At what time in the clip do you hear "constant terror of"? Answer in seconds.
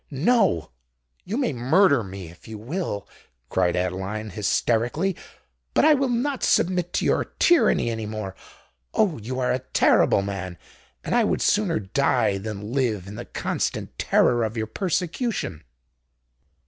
13.25-14.57